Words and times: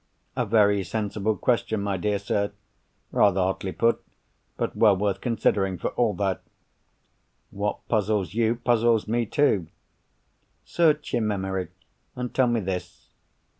"A 0.35 0.47
very 0.47 0.83
sensible 0.83 1.37
question, 1.37 1.79
my 1.79 1.95
dear 1.95 2.17
sir. 2.17 2.53
Rather 3.11 3.39
hotly 3.39 3.71
put—but 3.71 4.75
well 4.75 4.97
worth 4.97 5.21
considering 5.21 5.77
for 5.77 5.89
all 5.89 6.15
that. 6.15 6.41
What 7.51 7.87
puzzles 7.87 8.33
you, 8.33 8.55
puzzles 8.55 9.07
me 9.07 9.27
too. 9.27 9.67
Search 10.65 11.13
your 11.13 11.21
memory, 11.21 11.67
and 12.15 12.33
tell 12.33 12.47
me 12.47 12.61
this. 12.61 13.09